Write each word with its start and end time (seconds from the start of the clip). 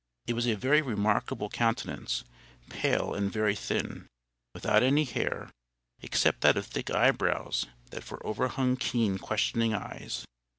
It 0.25 0.33
was 0.33 0.47
a 0.47 0.55
very 0.55 0.81
remarkable 0.81 1.47
countenance—pale, 1.47 3.13
and 3.13 3.31
very 3.31 3.53
thin, 3.55 4.07
without 4.55 4.81
any 4.81 5.03
hair, 5.03 5.51
except 6.01 6.41
that 6.41 6.57
of 6.57 6.65
thick 6.65 6.89
eyebrows 6.89 7.67
that 7.91 8.03
far 8.03 8.17
over 8.25 8.47
hung 8.47 8.77
keen, 8.77 9.19
questioning 9.19 9.75
eyes. 9.75 10.25